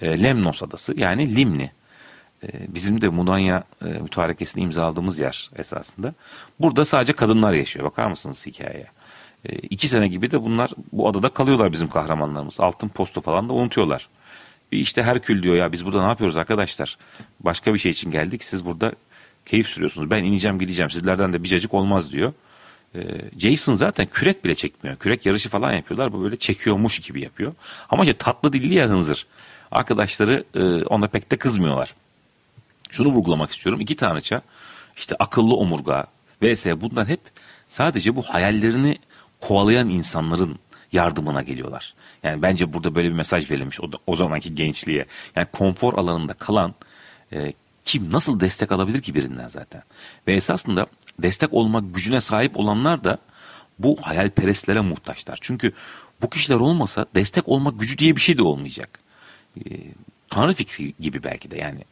e, 0.00 0.22
Lemnos 0.22 0.62
adası 0.62 1.00
yani 1.00 1.36
Limni. 1.36 1.70
E, 2.42 2.74
bizim 2.74 3.00
de 3.00 3.08
Mudanya 3.08 3.64
e, 3.82 3.88
mütarekesini 3.88 4.64
imzaladığımız 4.64 5.18
yer 5.18 5.50
esasında. 5.56 6.14
Burada 6.60 6.84
sadece 6.84 7.12
kadınlar 7.12 7.52
yaşıyor. 7.52 7.86
Bakar 7.86 8.10
mısınız 8.10 8.46
hikayeye? 8.46 8.86
E, 9.44 9.54
iki 9.54 9.88
sene 9.88 10.08
gibi 10.08 10.30
de 10.30 10.42
bunlar 10.42 10.70
bu 10.92 11.08
adada 11.08 11.28
kalıyorlar 11.28 11.72
bizim 11.72 11.88
kahramanlarımız. 11.88 12.60
Altın 12.60 12.88
postu 12.88 13.20
falan 13.20 13.48
da 13.48 13.52
unutuyorlar. 13.52 14.08
Bir 14.72 14.78
işte 14.78 15.02
Herkül 15.02 15.42
diyor 15.42 15.54
ya 15.54 15.72
biz 15.72 15.86
burada 15.86 16.02
ne 16.02 16.08
yapıyoruz 16.08 16.36
arkadaşlar? 16.36 16.98
Başka 17.40 17.74
bir 17.74 17.78
şey 17.78 17.92
için 17.92 18.10
geldik. 18.10 18.44
Siz 18.44 18.66
burada 18.66 18.92
keyif 19.46 19.66
sürüyorsunuz. 19.66 20.10
Ben 20.10 20.24
ineceğim 20.24 20.58
gideceğim. 20.58 20.90
Sizlerden 20.90 21.32
de 21.32 21.42
bir 21.42 21.48
cacık 21.48 21.74
olmaz 21.74 22.12
diyor. 22.12 22.32
Ee, 22.94 23.00
Jason 23.38 23.74
zaten 23.74 24.06
kürek 24.06 24.44
bile 24.44 24.54
çekmiyor. 24.54 24.96
Kürek 24.96 25.26
yarışı 25.26 25.48
falan 25.48 25.72
yapıyorlar. 25.72 26.12
Bu 26.12 26.22
böyle 26.22 26.36
çekiyormuş 26.36 26.98
gibi 26.98 27.22
yapıyor. 27.22 27.54
Ama 27.88 28.02
işte 28.02 28.18
tatlı 28.18 28.52
dilli 28.52 28.74
ya 28.74 28.88
hınzır. 28.88 29.26
Arkadaşları 29.70 30.44
e, 30.54 30.84
ona 30.84 31.06
pek 31.06 31.30
de 31.30 31.36
kızmıyorlar. 31.36 31.94
Şunu 32.90 33.08
vurgulamak 33.08 33.50
istiyorum. 33.50 33.80
İki 33.80 33.96
tanrıça 33.96 34.42
işte 34.96 35.16
akıllı 35.18 35.56
omurga 35.56 36.04
vs 36.42 36.66
bunlar 36.66 37.08
hep 37.08 37.20
sadece 37.68 38.16
bu 38.16 38.22
hayallerini 38.22 38.98
kovalayan 39.40 39.88
insanların 39.88 40.58
yardımına 40.92 41.42
geliyorlar. 41.42 41.94
Yani 42.22 42.42
bence 42.42 42.72
burada 42.72 42.94
böyle 42.94 43.08
bir 43.08 43.14
mesaj 43.14 43.50
verilmiş 43.50 43.80
o, 43.80 43.90
o 44.06 44.16
zamanki 44.16 44.54
gençliğe. 44.54 45.06
Yani 45.36 45.46
konfor 45.52 45.94
alanında 45.94 46.32
kalan 46.32 46.74
e, 47.32 47.52
kim 47.84 48.12
nasıl 48.12 48.40
destek 48.40 48.72
alabilir 48.72 49.02
ki 49.02 49.14
birinden 49.14 49.48
zaten? 49.48 49.82
Ve 50.26 50.34
esasında 50.34 50.86
destek 51.22 51.54
olma 51.54 51.80
gücüne 51.80 52.20
sahip 52.20 52.56
olanlar 52.56 53.04
da 53.04 53.18
bu 53.78 53.96
hayalperestlere 54.02 54.80
muhtaçlar. 54.80 55.38
Çünkü 55.40 55.72
bu 56.22 56.30
kişiler 56.30 56.56
olmasa 56.56 57.06
destek 57.14 57.48
olma 57.48 57.70
gücü 57.70 57.98
diye 57.98 58.16
bir 58.16 58.20
şey 58.20 58.38
de 58.38 58.42
olmayacak. 58.42 59.00
Ee, 59.56 59.60
Tanrı 60.28 60.54
fikri 60.54 60.94
gibi 61.00 61.22
belki 61.22 61.50
de 61.50 61.58
yani. 61.58 61.84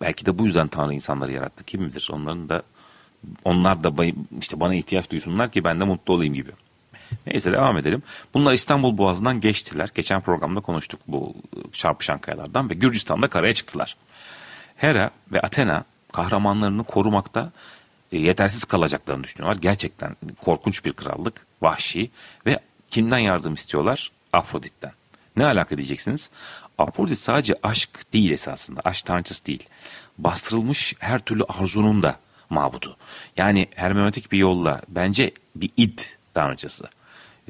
Belki 0.00 0.26
de 0.26 0.38
bu 0.38 0.46
yüzden 0.46 0.68
Tanrı 0.68 0.94
insanları 0.94 1.32
yarattı. 1.32 1.64
Kim 1.64 1.80
bilir 1.80 2.08
onların 2.12 2.48
da 2.48 2.62
onlar 3.44 3.84
da 3.84 4.04
işte 4.40 4.60
bana 4.60 4.74
ihtiyaç 4.74 5.10
duysunlar 5.10 5.50
ki 5.50 5.64
ben 5.64 5.80
de 5.80 5.84
mutlu 5.84 6.14
olayım 6.14 6.34
gibi. 6.34 6.50
Neyse 7.26 7.52
devam 7.52 7.78
edelim. 7.78 8.02
Bunlar 8.34 8.52
İstanbul 8.52 8.98
Boğazı'ndan 8.98 9.40
geçtiler. 9.40 9.90
Geçen 9.94 10.20
programda 10.20 10.60
konuştuk 10.60 11.00
bu 11.06 11.34
çarpışan 11.72 12.18
kayalardan 12.18 12.70
ve 12.70 12.74
Gürcistan'da 12.74 13.28
karaya 13.28 13.52
çıktılar. 13.52 13.96
Hera 14.76 15.10
ve 15.32 15.40
Athena 15.40 15.84
kahramanlarını 16.12 16.84
korumakta 16.84 17.52
yetersiz 18.18 18.64
kalacaklarını 18.64 19.24
düşünüyorlar. 19.24 19.62
Gerçekten 19.62 20.16
korkunç 20.40 20.84
bir 20.84 20.92
krallık, 20.92 21.46
vahşi 21.62 22.10
ve 22.46 22.60
kimden 22.90 23.18
yardım 23.18 23.54
istiyorlar? 23.54 24.12
Afrodit'ten. 24.32 24.92
Ne 25.36 25.46
alaka 25.46 25.76
diyeceksiniz? 25.76 26.30
Afrodit 26.78 27.18
sadece 27.18 27.54
aşk 27.62 28.12
değil 28.12 28.30
esasında. 28.30 28.80
Aşk 28.84 29.06
tanrıçısı 29.06 29.46
değil. 29.46 29.64
Bastırılmış 30.18 30.94
her 30.98 31.18
türlü 31.18 31.44
arzunun 31.44 32.02
da 32.02 32.16
mabudu. 32.50 32.96
Yani 33.36 33.68
hermeneutik 33.74 34.32
bir 34.32 34.38
yolla 34.38 34.80
bence 34.88 35.32
bir 35.56 35.70
id 35.76 35.98
tanrıçası. 36.34 36.84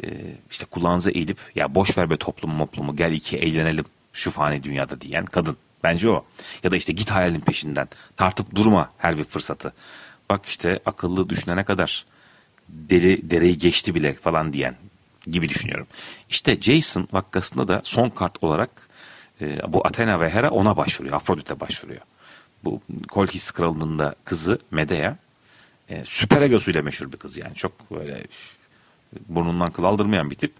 Ee, 0.02 0.08
işte 0.50 0.64
kulağınıza 0.64 1.10
eğilip 1.10 1.38
ya 1.54 1.74
boş 1.74 1.98
ver 1.98 2.10
be 2.10 2.16
toplum 2.16 2.50
moplumu 2.50 2.96
gel 2.96 3.12
iki 3.12 3.36
eğlenelim 3.36 3.84
şu 4.12 4.30
fani 4.30 4.62
dünyada 4.62 5.00
diyen 5.00 5.24
kadın. 5.24 5.56
Bence 5.84 6.10
o. 6.10 6.24
Ya 6.62 6.70
da 6.70 6.76
işte 6.76 6.92
git 6.92 7.10
hayalin 7.10 7.40
peşinden. 7.40 7.88
Tartıp 8.16 8.54
durma 8.54 8.88
her 8.98 9.18
bir 9.18 9.24
fırsatı. 9.24 9.72
Bak 10.30 10.46
işte 10.46 10.80
akıllı 10.86 11.28
düşünene 11.28 11.64
kadar 11.64 12.06
deli 12.68 13.30
dereyi 13.30 13.58
geçti 13.58 13.94
bile 13.94 14.14
falan 14.14 14.52
diyen 14.52 14.76
gibi 15.26 15.48
düşünüyorum. 15.48 15.86
İşte 16.28 16.60
Jason 16.60 17.08
vakasında 17.12 17.68
da 17.68 17.80
son 17.84 18.10
kart 18.10 18.44
olarak 18.44 18.70
e, 19.40 19.72
bu 19.72 19.86
Athena 19.86 20.20
ve 20.20 20.30
Hera 20.30 20.50
ona 20.50 20.76
başvuruyor. 20.76 21.16
Afrodit'e 21.16 21.60
başvuruyor. 21.60 22.00
Bu 22.64 22.80
Kolkis 23.08 23.50
kralının 23.50 23.98
da 23.98 24.14
kızı 24.24 24.58
Medea 24.70 25.16
e, 25.88 26.02
süper 26.04 26.42
egosuyla 26.42 26.82
meşhur 26.82 27.12
bir 27.12 27.16
kız 27.16 27.36
yani. 27.36 27.54
Çok 27.54 27.90
böyle 27.90 28.26
burnundan 29.28 29.70
kıl 29.70 29.84
aldırmayan 29.84 30.30
bir 30.30 30.36
tip. 30.36 30.54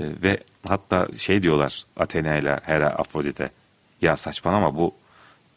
E, 0.00 0.04
ve 0.22 0.42
hatta 0.68 1.08
şey 1.18 1.42
diyorlar 1.42 1.84
Athena 1.96 2.36
ile 2.36 2.60
Hera 2.62 2.88
Afrodite 2.88 3.50
ya 4.02 4.16
saçmalama 4.16 4.76
bu 4.76 4.94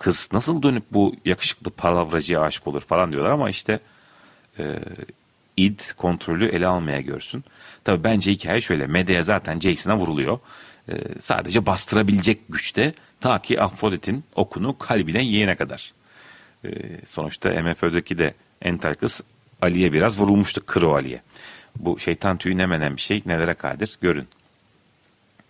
kız 0.01 0.29
nasıl 0.33 0.63
dönüp 0.63 0.83
bu 0.91 1.15
yakışıklı 1.25 1.71
palavracıya 1.71 2.41
aşık 2.41 2.67
olur 2.67 2.81
falan 2.81 3.11
diyorlar 3.11 3.31
ama 3.31 3.49
işte 3.49 3.79
e, 4.59 4.79
id 5.57 5.79
kontrolü 5.97 6.45
ele 6.45 6.67
almaya 6.67 7.01
görsün. 7.01 7.43
Tabi 7.83 8.03
bence 8.03 8.31
hikaye 8.31 8.61
şöyle 8.61 8.87
Medea 8.87 9.23
zaten 9.23 9.59
Jason'a 9.59 9.97
vuruluyor. 9.97 10.39
E, 10.89 10.93
sadece 11.19 11.65
bastırabilecek 11.65 12.39
güçte 12.49 12.93
ta 13.19 13.41
ki 13.41 13.61
Afrodit'in 13.61 14.23
okunu 14.35 14.77
kalbine 14.77 15.23
yiyene 15.23 15.55
kadar. 15.55 15.93
E, 16.65 16.69
sonuçta 17.05 17.49
MFÖ'deki 17.49 18.17
de 18.17 18.33
entel 18.61 18.95
kız 18.95 19.21
Ali'ye 19.61 19.93
biraz 19.93 20.19
vurulmuştu 20.19 20.65
Kro 20.65 20.93
Ali'ye. 20.93 21.21
Bu 21.75 21.99
şeytan 21.99 22.37
tüyü 22.37 22.57
ne 22.57 22.95
bir 22.95 23.01
şey 23.01 23.21
nelere 23.25 23.53
kadir 23.53 23.97
görün. 24.01 24.27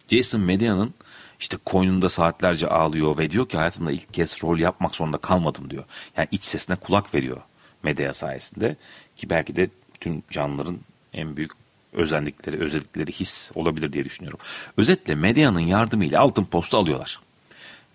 Jason 0.08 0.42
Medea'nın 0.42 0.94
işte 1.42 1.58
koynunda 1.66 2.10
saatlerce 2.10 2.68
ağlıyor 2.68 3.18
ve 3.18 3.32
diyor 3.32 3.50
ki 3.50 3.58
hayatımda 3.58 3.92
ilk 3.92 4.14
kez 4.14 4.44
rol 4.44 4.60
yapmak 4.60 4.96
zorunda 4.96 5.18
kalmadım 5.18 5.70
diyor. 5.70 5.84
Yani 6.18 6.28
iç 6.32 6.44
sesine 6.44 6.76
kulak 6.76 7.14
veriyor 7.14 7.42
Medea 7.84 8.14
sayesinde 8.14 8.76
ki 9.18 9.30
belki 9.30 9.56
de 9.56 9.70
tüm 10.00 10.24
canlıların 10.32 10.80
en 11.14 11.38
büyük 11.38 11.52
özendikleri, 11.94 12.60
özellikleri 12.60 13.12
his 13.12 13.52
olabilir 13.56 13.94
diye 13.94 14.06
düşünüyorum. 14.06 14.40
Özetle 14.78 15.16
Medea'nın 15.16 15.60
yardımıyla 15.60 16.22
altın 16.22 16.46
postu 16.46 16.78
alıyorlar. 16.78 17.20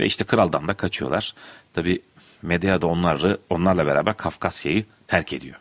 Ve 0.01 0.07
işte 0.07 0.25
kraldan 0.25 0.69
da 0.69 0.75
kaçıyorlar. 0.75 1.35
Tabi 1.75 2.03
Medea 2.43 2.81
da 2.81 2.87
onları, 2.87 3.39
onlarla 3.51 3.87
beraber 3.87 4.17
Kafkasya'yı 4.17 4.85
terk 5.07 5.33
ediyor. 5.33 5.57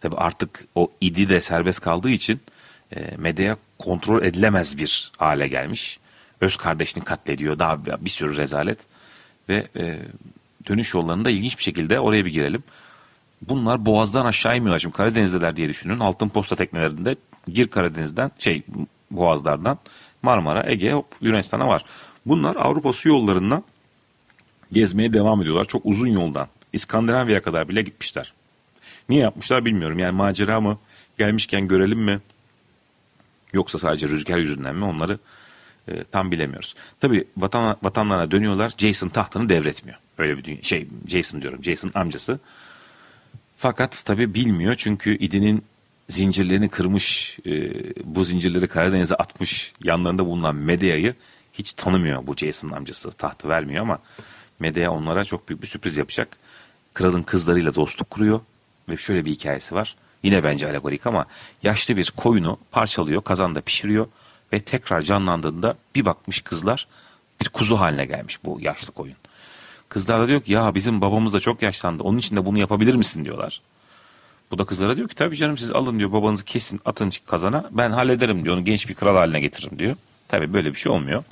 Tabi 0.00 0.16
artık 0.16 0.64
o 0.74 0.92
idi 1.00 1.28
de 1.28 1.40
serbest 1.40 1.80
kaldığı 1.80 2.10
için 2.10 2.40
e, 2.96 3.16
Medea 3.16 3.56
kontrol 3.78 4.22
edilemez 4.22 4.78
bir 4.78 5.12
hale 5.18 5.48
gelmiş. 5.48 5.98
Öz 6.42 6.56
kardeşini 6.56 7.04
katlediyor. 7.04 7.58
Daha 7.58 7.84
bir 7.84 8.10
sürü 8.10 8.36
rezalet. 8.36 8.86
Ve 9.48 9.68
e, 9.76 9.98
dönüş 10.68 10.94
yollarında 10.94 11.30
ilginç 11.30 11.58
bir 11.58 11.62
şekilde 11.62 12.00
oraya 12.00 12.24
bir 12.24 12.32
girelim. 12.32 12.62
Bunlar 13.48 13.86
boğazdan 13.86 14.26
aşağı 14.26 14.56
inmiyorlar. 14.56 14.78
Şimdi 14.78 14.96
Karadeniz'deler 14.96 15.56
diye 15.56 15.68
düşünün. 15.68 16.00
Altın 16.00 16.28
posta 16.28 16.56
teknelerinde 16.56 17.16
gir 17.48 17.68
Karadeniz'den 17.68 18.30
şey 18.38 18.62
boğazlardan 19.10 19.78
Marmara, 20.22 20.70
Ege, 20.70 20.94
Yunanistan'a 21.20 21.68
var. 21.68 21.84
Bunlar 22.26 22.56
Avrupa 22.56 22.92
su 22.92 23.08
yollarından 23.08 23.64
gezmeye 24.72 25.12
devam 25.12 25.42
ediyorlar. 25.42 25.64
Çok 25.64 25.86
uzun 25.86 26.06
yoldan. 26.06 26.48
İskandinavya'ya 26.72 27.42
kadar 27.42 27.68
bile 27.68 27.82
gitmişler. 27.82 28.32
Niye 29.08 29.20
yapmışlar 29.20 29.64
bilmiyorum. 29.64 29.98
Yani 29.98 30.16
macera 30.16 30.60
mı? 30.60 30.78
Gelmişken 31.18 31.68
görelim 31.68 32.00
mi? 32.00 32.20
Yoksa 33.52 33.78
sadece 33.78 34.08
rüzgar 34.08 34.38
yüzünden 34.38 34.76
mi? 34.76 34.84
Onları 34.84 35.18
e, 35.88 36.04
tam 36.04 36.30
bilemiyoruz. 36.30 36.74
Tabii 37.00 37.24
vatan, 37.36 37.76
vatanlarına 37.82 38.30
dönüyorlar. 38.30 38.72
Jason 38.78 39.08
tahtını 39.08 39.48
devretmiyor. 39.48 39.98
Öyle 40.18 40.38
bir 40.38 40.44
dünya, 40.44 40.62
şey 40.62 40.88
Jason 41.08 41.42
diyorum. 41.42 41.64
Jason 41.64 41.90
amcası. 41.94 42.40
Fakat 43.56 44.02
tabii 44.06 44.34
bilmiyor 44.34 44.74
çünkü 44.78 45.18
İdi'nin 45.18 45.64
zincirlerini 46.08 46.68
kırmış, 46.68 47.38
e, 47.46 47.72
bu 48.04 48.24
zincirleri 48.24 48.68
Karadeniz'e 48.68 49.14
atmış 49.14 49.72
yanlarında 49.84 50.26
bulunan 50.26 50.56
Medea'yı 50.56 51.14
hiç 51.52 51.72
tanımıyor 51.72 52.26
bu 52.26 52.36
Jason 52.36 52.68
amcası. 52.68 53.12
Tahtı 53.12 53.48
vermiyor 53.48 53.82
ama 53.82 53.98
Medea 54.58 54.90
onlara 54.90 55.24
çok 55.24 55.48
büyük 55.48 55.62
bir 55.62 55.66
sürpriz 55.66 55.96
yapacak. 55.96 56.28
Kralın 56.94 57.22
kızlarıyla 57.22 57.74
dostluk 57.74 58.10
kuruyor 58.10 58.40
ve 58.88 58.96
şöyle 58.96 59.24
bir 59.24 59.30
hikayesi 59.30 59.74
var. 59.74 59.96
Yine 60.22 60.44
bence 60.44 60.68
alegorik 60.68 61.06
ama 61.06 61.26
yaşlı 61.62 61.96
bir 61.96 62.12
koyunu 62.16 62.58
parçalıyor, 62.70 63.22
kazanda 63.22 63.60
pişiriyor 63.60 64.06
ve 64.52 64.60
tekrar 64.60 65.02
canlandığında 65.02 65.76
bir 65.94 66.04
bakmış 66.04 66.40
kızlar 66.40 66.86
bir 67.40 67.48
kuzu 67.48 67.80
haline 67.80 68.04
gelmiş 68.04 68.44
bu 68.44 68.58
yaşlı 68.60 68.92
koyun. 68.92 69.16
Kızlar 69.88 70.20
da 70.20 70.28
diyor 70.28 70.40
ki 70.40 70.52
ya 70.52 70.74
bizim 70.74 71.00
babamız 71.00 71.34
da 71.34 71.40
çok 71.40 71.62
yaşlandı 71.62 72.02
onun 72.02 72.18
için 72.18 72.36
de 72.36 72.46
bunu 72.46 72.58
yapabilir 72.58 72.94
misin 72.94 73.24
diyorlar. 73.24 73.60
Bu 74.50 74.58
da 74.58 74.64
kızlara 74.64 74.96
diyor 74.96 75.08
ki 75.08 75.14
tabii 75.14 75.36
canım 75.36 75.58
siz 75.58 75.70
alın 75.70 75.98
diyor 75.98 76.12
babanızı 76.12 76.44
kesin 76.44 76.80
atın 76.84 77.12
kazana 77.26 77.68
ben 77.70 77.90
hallederim 77.90 78.44
diyor 78.44 78.56
onu 78.56 78.64
genç 78.64 78.88
bir 78.88 78.94
kral 78.94 79.16
haline 79.16 79.40
getiririm 79.40 79.78
diyor. 79.78 79.96
Tabii 80.28 80.52
böyle 80.52 80.74
bir 80.74 80.78
şey 80.78 80.92
olmuyor. 80.92 81.24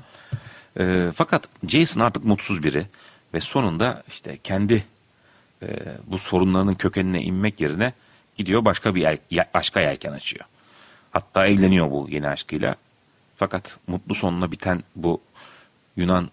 E, 0.78 1.12
fakat 1.14 1.48
Jason 1.68 2.00
artık 2.00 2.24
mutsuz 2.24 2.62
biri 2.62 2.86
ve 3.34 3.40
sonunda 3.40 4.02
işte 4.08 4.38
kendi 4.44 4.84
e, 5.62 5.68
bu 6.06 6.18
sorunlarının 6.18 6.74
kökenine 6.74 7.22
inmek 7.22 7.60
yerine 7.60 7.92
gidiyor 8.36 8.64
başka 8.64 8.94
bir 8.94 9.02
el, 9.02 9.44
aşka 9.54 9.80
yelken 9.80 10.12
açıyor. 10.12 10.44
Hatta 11.10 11.46
evleniyor 11.46 11.90
bu 11.90 12.06
yeni 12.10 12.28
aşkıyla. 12.28 12.76
Fakat 13.40 13.78
mutlu 13.86 14.14
sonuna 14.14 14.52
biten 14.52 14.82
bu 14.96 15.20
Yunan 15.96 16.30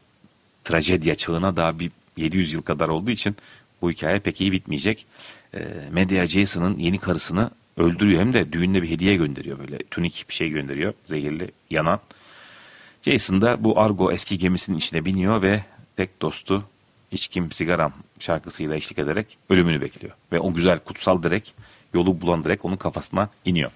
trajedya 0.64 1.16
çağına 1.16 1.56
daha 1.56 1.80
bir 1.80 1.92
700 2.18 2.54
yıl 2.54 2.62
kadar 2.62 2.90
olduğu 2.90 3.12
için 3.12 3.36
bu 3.82 3.92
hikaye 3.92 4.20
pek 4.20 4.42
iyi 4.42 4.52
bitmeyecek. 4.52 5.06
E, 5.54 5.60
Medea 5.92 6.26
Jason'ın 6.26 6.78
yeni 6.78 7.00
karısını 7.00 7.52
öldürüyor 7.78 8.22
hem 8.22 8.34
de 8.34 8.54
düğünde 8.54 8.84
bir 8.84 8.90
hediye 8.90 9.16
gönderiyor 9.16 9.60
böyle 9.60 9.78
tunik 9.78 10.26
bir 10.30 10.34
şey 10.34 10.50
gönderiyor 10.50 10.94
zehirli 11.06 11.52
yanan. 11.70 12.00
Jason 13.02 13.42
da 13.42 13.64
bu 13.64 13.80
Argo 13.80 14.12
eski 14.12 14.38
gemisinin 14.38 14.78
içine 14.78 15.06
biniyor 15.06 15.42
ve 15.42 15.64
tek 15.96 16.22
dostu 16.22 16.64
içkim 17.12 17.52
sigaram 17.52 17.94
şarkısıyla 18.20 18.76
eşlik 18.76 19.00
ederek 19.00 19.38
ölümünü 19.50 19.82
bekliyor. 19.82 20.14
Ve 20.32 20.40
o 20.40 20.54
güzel 20.54 20.80
kutsal 20.80 21.24
direk 21.24 21.54
yolu 21.94 22.22
bulan 22.22 22.44
direk 22.44 22.66
onun 22.66 22.78
kafasına 22.78 23.30
iniyor. 23.46 23.72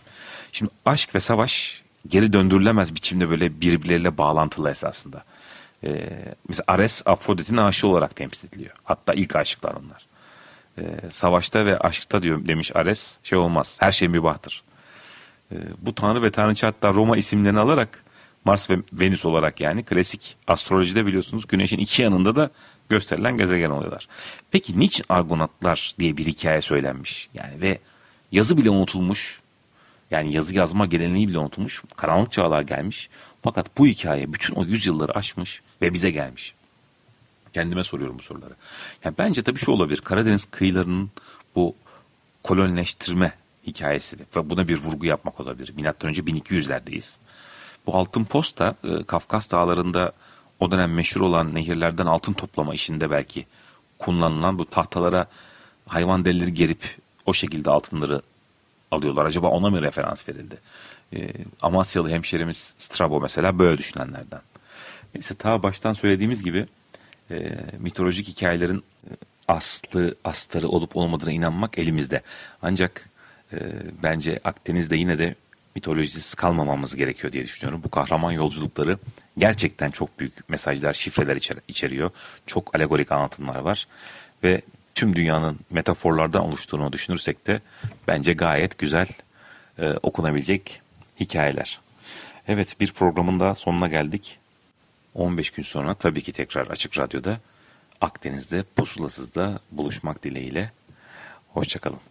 Şimdi 0.52 0.72
aşk 0.86 1.16
ve 1.16 1.20
savaş 1.20 1.82
geri 2.08 2.34
döndürülemez 2.34 2.96
biçimde 2.96 3.30
böyle 3.30 3.62
birbirleriyle 3.62 4.18
bağlantılı 4.18 4.70
esasında. 4.70 5.24
Ee, 5.84 6.10
mesela 6.48 6.64
Ares 6.68 7.04
Afrodit'in 7.06 7.58
aşığı 7.58 7.88
olarak 7.88 8.16
temsil 8.16 8.48
ediliyor. 8.48 8.76
Hatta 8.84 9.14
ilk 9.14 9.36
aşıklar 9.36 9.72
onlar. 9.72 10.08
Ee, 10.78 11.10
savaşta 11.10 11.66
ve 11.66 11.80
aşkta 11.80 12.24
diyor 12.24 12.48
demiş 12.48 12.76
Ares 12.76 13.18
şey 13.24 13.38
olmaz 13.38 13.78
her 13.80 13.92
şey 13.92 14.08
mübahtır. 14.08 14.64
Ee, 15.52 15.56
bu 15.82 15.96
tanrı 15.96 16.24
ve 16.24 16.32
tanrıça 16.32 16.68
hatta 16.68 16.94
Roma 16.94 17.18
isimlerini 17.18 17.60
alarak 17.60 18.04
Mars 18.46 18.70
ve 18.70 18.78
Venüs 18.94 19.26
olarak 19.26 19.62
yani 19.62 19.84
klasik 19.84 20.38
astrolojide 20.48 21.06
biliyorsunuz 21.06 21.48
güneşin 21.48 21.78
iki 21.78 22.02
yanında 22.02 22.36
da 22.36 22.50
gösterilen 22.90 23.38
gezegen 23.38 23.70
oluyorlar. 23.70 24.08
Peki 24.52 24.80
niçin 24.80 25.06
Argonatlar 25.10 25.96
diye 26.00 26.18
bir 26.18 26.26
hikaye 26.26 26.62
söylenmiş? 26.62 27.30
Yani 27.34 27.62
ve 27.62 27.80
yazı 28.32 28.58
bile 28.58 28.70
unutulmuş. 28.70 29.42
Yani 30.12 30.34
yazı 30.34 30.56
yazma 30.56 30.86
geleneği 30.86 31.28
bile 31.28 31.38
unutulmuş. 31.38 31.84
Karanlık 31.96 32.32
çağlar 32.32 32.62
gelmiş. 32.62 33.10
Fakat 33.44 33.78
bu 33.78 33.88
hikaye 33.88 34.34
bütün 34.34 34.54
o 34.54 34.66
yüzyılları 34.66 35.16
aşmış 35.16 35.62
ve 35.82 35.94
bize 35.94 36.12
gelmiş. 36.12 36.54
Kendime 37.54 37.84
soruyorum 37.84 38.20
bu 38.20 38.24
soruları. 38.24 38.54
Yani 39.04 39.16
bence 39.18 39.42
tabii 39.42 39.60
şu 39.60 39.72
olabilir. 39.72 40.02
Karadeniz 40.02 40.46
kıyılarının 40.46 41.12
bu 41.56 41.76
kolonileştirme 42.44 43.34
hikayesi 43.68 44.18
ve 44.20 44.50
buna 44.50 44.68
bir 44.68 44.78
vurgu 44.78 45.06
yapmak 45.06 45.40
olabilir. 45.40 45.74
Milattan 45.76 46.10
önce 46.10 46.22
1200'lerdeyiz. 46.22 47.18
Bu 47.86 47.96
altın 47.96 48.26
posta 48.26 48.76
e, 48.84 49.04
Kafkas 49.04 49.52
dağlarında 49.52 50.12
o 50.60 50.72
dönem 50.72 50.94
meşhur 50.94 51.22
olan 51.22 51.56
nehirlerden 51.56 52.06
altın 52.06 52.34
toplama 52.34 52.74
işinde 52.74 53.12
belki 53.12 53.46
kullanılan 54.00 54.60
bu 54.60 54.66
tahtalara 54.66 55.28
hayvan 55.88 56.26
derileri 56.26 56.54
gerip 56.54 56.98
o 57.26 57.34
şekilde 57.34 57.70
altınları 57.70 58.22
alıyorlar. 58.92 59.26
Acaba 59.26 59.48
ona 59.48 59.70
mı 59.70 59.82
referans 59.82 60.30
verildi? 60.30 60.56
E, 61.16 61.30
Amasyalı 61.62 62.10
hemşerimiz 62.10 62.76
Strabo 62.78 63.22
mesela 63.22 63.60
böyle 63.60 63.78
düşünenlerden. 63.78 64.42
Neyse 65.16 65.36
ta 65.36 65.64
baştan 65.64 65.94
söylediğimiz 65.94 66.44
gibi 66.44 66.66
e, 67.32 67.52
mitolojik 67.80 68.28
hikayelerin 68.28 68.78
e, 68.78 69.12
aslı, 69.48 70.16
astarı 70.24 70.68
olup 70.68 70.96
olmadığına 70.98 71.32
inanmak 71.32 71.80
elimizde. 71.80 72.22
Ancak 72.62 73.10
e, 73.54 73.58
bence 74.04 74.40
Akdeniz'de 74.44 74.98
yine 74.98 75.20
de 75.20 75.36
mitolojisiz 75.76 76.34
kalmamamız 76.34 76.96
gerekiyor 76.96 77.34
diye 77.34 77.44
düşünüyorum. 77.44 77.82
Bu 77.84 77.90
kahraman 77.90 78.32
yolculukları 78.32 78.98
gerçekten 79.38 79.92
çok 79.92 80.20
büyük 80.20 80.50
mesajlar, 80.50 80.94
şifreler 80.94 81.36
içer 81.36 81.58
içeriyor. 81.68 82.12
Çok 82.48 82.76
alegorik 82.76 83.12
anlatımlar 83.12 83.60
var 83.60 83.88
ve 84.44 84.62
tüm 84.96 85.16
dünyanın 85.16 85.60
metaforlardan 85.70 86.44
oluştuğunu 86.44 86.94
düşünürsek 86.94 87.48
de 87.48 87.62
bence 88.08 88.34
gayet 88.34 88.78
güzel 88.78 89.08
e, 89.80 89.92
okunabilecek 90.04 90.82
hikayeler. 91.20 91.80
Evet 92.48 92.80
bir 92.80 92.94
programın 92.94 93.40
da 93.40 93.56
sonuna 93.56 93.88
geldik. 93.88 94.38
15 95.16 95.52
gün 95.52 95.64
sonra 95.64 95.94
tabii 95.94 96.22
ki 96.22 96.32
tekrar 96.32 96.68
Açık 96.68 97.00
Radyo'da 97.00 97.40
Akdeniz'de 98.02 98.64
Pusulasız'da 98.76 99.60
buluşmak 99.72 100.24
dileğiyle. 100.24 100.72
Hoşçakalın. 101.54 102.11